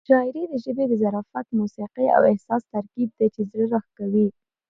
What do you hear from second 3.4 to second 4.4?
زړه راښکوي.